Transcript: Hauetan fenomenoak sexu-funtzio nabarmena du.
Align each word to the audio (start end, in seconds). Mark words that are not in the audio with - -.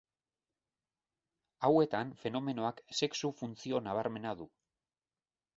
Hauetan 1.69 2.15
fenomenoak 2.23 2.83
sexu-funtzio 3.01 3.83
nabarmena 3.89 4.37
du. 4.41 4.53